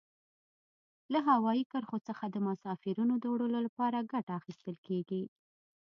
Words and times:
له 1.13 1.19
هوایي 1.29 1.63
کرښو 1.71 1.97
څخه 2.07 2.25
د 2.29 2.35
مسافرینو 2.47 3.15
د 3.19 3.25
وړلو 3.33 3.59
لپاره 3.67 4.07
ګټه 4.13 4.31
اخیستل 4.39 4.75
کیږي. 4.87 5.23